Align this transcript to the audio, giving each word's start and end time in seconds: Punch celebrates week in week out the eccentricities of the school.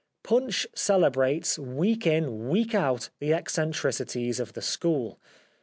Punch 0.23 0.65
celebrates 0.73 1.59
week 1.59 2.07
in 2.07 2.49
week 2.49 2.73
out 2.73 3.11
the 3.19 3.35
eccentricities 3.35 4.39
of 4.39 4.53
the 4.53 4.59
school. 4.63 5.19